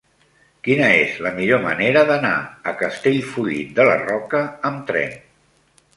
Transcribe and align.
Quina 0.67 0.87
és 1.01 1.19
la 1.25 1.31
millor 1.35 1.61
manera 1.65 2.03
d'anar 2.11 2.33
a 2.71 2.75
Castellfollit 2.81 3.77
de 3.81 3.87
la 3.91 3.99
Roca 4.07 4.45
amb 4.71 4.83
tren? 4.91 5.19